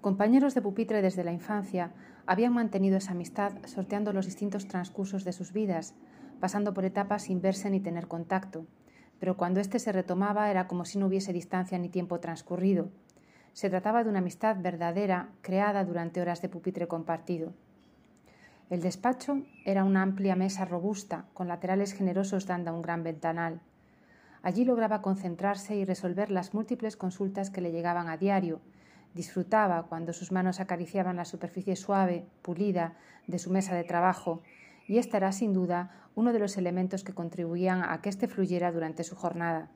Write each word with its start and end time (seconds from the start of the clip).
Compañeros 0.00 0.54
de 0.54 0.62
pupitre 0.62 1.00
desde 1.00 1.22
la 1.22 1.32
infancia, 1.32 1.92
habían 2.26 2.52
mantenido 2.52 2.96
esa 2.96 3.12
amistad 3.12 3.52
sorteando 3.66 4.12
los 4.12 4.26
distintos 4.26 4.66
transcursos 4.66 5.22
de 5.22 5.32
sus 5.32 5.52
vidas, 5.52 5.94
pasando 6.40 6.74
por 6.74 6.84
etapas 6.84 7.22
sin 7.22 7.40
verse 7.40 7.70
ni 7.70 7.78
tener 7.78 8.08
contacto, 8.08 8.66
pero 9.20 9.36
cuando 9.36 9.60
éste 9.60 9.78
se 9.78 9.92
retomaba 9.92 10.50
era 10.50 10.66
como 10.66 10.84
si 10.84 10.98
no 10.98 11.06
hubiese 11.06 11.32
distancia 11.32 11.78
ni 11.78 11.88
tiempo 11.88 12.18
transcurrido. 12.18 12.90
Se 13.52 13.70
trataba 13.70 14.02
de 14.02 14.10
una 14.10 14.18
amistad 14.18 14.56
verdadera, 14.60 15.30
creada 15.40 15.84
durante 15.84 16.20
horas 16.20 16.42
de 16.42 16.48
pupitre 16.48 16.88
compartido. 16.88 17.52
El 18.70 18.80
despacho 18.82 19.44
era 19.64 19.84
una 19.84 20.02
amplia 20.02 20.34
mesa 20.34 20.64
robusta, 20.64 21.26
con 21.32 21.46
laterales 21.46 21.92
generosos 21.92 22.46
dando 22.46 22.70
a 22.70 22.74
un 22.74 22.82
gran 22.82 23.04
ventanal. 23.04 23.60
Allí 24.48 24.64
lograba 24.64 25.02
concentrarse 25.02 25.76
y 25.76 25.84
resolver 25.84 26.30
las 26.30 26.54
múltiples 26.54 26.96
consultas 26.96 27.50
que 27.50 27.60
le 27.60 27.70
llegaban 27.70 28.08
a 28.08 28.16
diario. 28.16 28.62
Disfrutaba 29.12 29.82
cuando 29.82 30.14
sus 30.14 30.32
manos 30.32 30.58
acariciaban 30.58 31.16
la 31.16 31.26
superficie 31.26 31.76
suave, 31.76 32.24
pulida, 32.40 32.94
de 33.26 33.38
su 33.38 33.50
mesa 33.50 33.74
de 33.74 33.84
trabajo, 33.84 34.40
y 34.86 34.96
este 34.96 35.18
era 35.18 35.32
sin 35.32 35.52
duda 35.52 35.90
uno 36.14 36.32
de 36.32 36.38
los 36.38 36.56
elementos 36.56 37.04
que 37.04 37.12
contribuían 37.12 37.82
a 37.82 38.00
que 38.00 38.08
éste 38.08 38.26
fluyera 38.26 38.72
durante 38.72 39.04
su 39.04 39.16
jornada. 39.16 39.68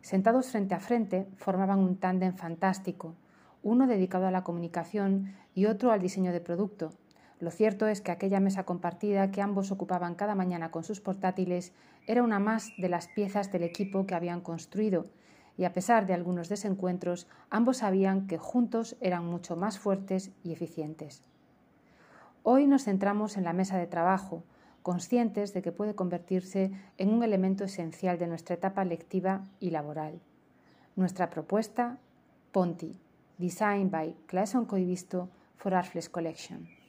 Sentados 0.00 0.52
frente 0.52 0.76
a 0.76 0.78
frente, 0.78 1.26
formaban 1.34 1.80
un 1.80 1.96
tándem 1.96 2.36
fantástico, 2.36 3.16
uno 3.64 3.88
dedicado 3.88 4.28
a 4.28 4.30
la 4.30 4.44
comunicación 4.44 5.34
y 5.56 5.66
otro 5.66 5.90
al 5.90 6.00
diseño 6.00 6.30
de 6.30 6.40
producto. 6.40 6.92
Lo 7.38 7.50
cierto 7.50 7.86
es 7.86 8.00
que 8.00 8.12
aquella 8.12 8.40
mesa 8.40 8.64
compartida 8.64 9.30
que 9.30 9.42
ambos 9.42 9.70
ocupaban 9.70 10.14
cada 10.14 10.34
mañana 10.34 10.70
con 10.70 10.84
sus 10.84 11.00
portátiles 11.00 11.72
era 12.06 12.22
una 12.22 12.38
más 12.38 12.72
de 12.78 12.88
las 12.88 13.08
piezas 13.08 13.52
del 13.52 13.62
equipo 13.62 14.06
que 14.06 14.14
habían 14.14 14.40
construido, 14.40 15.06
y 15.58 15.64
a 15.64 15.72
pesar 15.72 16.06
de 16.06 16.14
algunos 16.14 16.48
desencuentros, 16.48 17.26
ambos 17.50 17.78
sabían 17.78 18.26
que 18.26 18.38
juntos 18.38 18.96
eran 19.00 19.26
mucho 19.26 19.56
más 19.56 19.78
fuertes 19.78 20.30
y 20.44 20.52
eficientes. 20.52 21.22
Hoy 22.42 22.66
nos 22.66 22.84
centramos 22.84 23.36
en 23.36 23.44
la 23.44 23.52
mesa 23.52 23.76
de 23.76 23.86
trabajo, 23.86 24.44
conscientes 24.82 25.52
de 25.52 25.62
que 25.62 25.72
puede 25.72 25.94
convertirse 25.94 26.70
en 26.96 27.10
un 27.10 27.22
elemento 27.22 27.64
esencial 27.64 28.18
de 28.18 28.28
nuestra 28.28 28.54
etapa 28.54 28.84
lectiva 28.84 29.42
y 29.60 29.70
laboral. 29.70 30.20
Nuestra 30.94 31.28
propuesta, 31.28 31.98
Ponti, 32.52 33.00
Design 33.36 33.90
by 33.90 34.14
Claesson 34.26 34.64
Coivisto 34.64 35.28
for 35.56 35.74
Artflex 35.74 36.08
Collection. 36.08 36.85